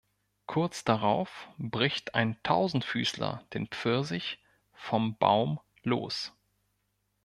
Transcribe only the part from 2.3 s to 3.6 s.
Tausendfüßler